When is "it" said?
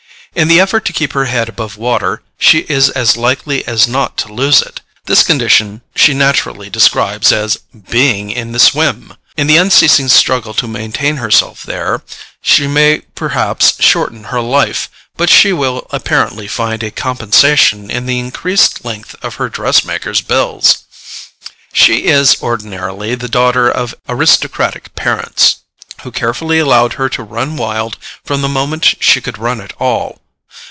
4.61-4.79